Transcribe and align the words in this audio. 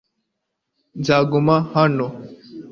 nzaguma 0.99 1.55
hano 1.73 2.05